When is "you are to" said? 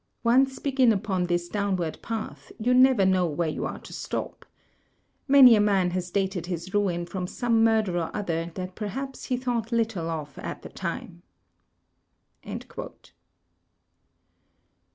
3.47-3.93